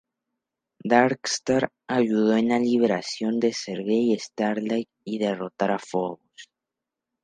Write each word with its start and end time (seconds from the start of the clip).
Darkstar 0.83 1.69
ayudó 1.87 2.35
en 2.35 2.49
la 2.49 2.57
liberación 2.57 3.39
de 3.39 3.53
Sergei 3.53 4.11
y 4.13 4.17
Starlight, 4.17 4.89
y 5.03 5.19
derrotar 5.19 5.69
a 5.69 5.77
Fobos. 5.77 6.19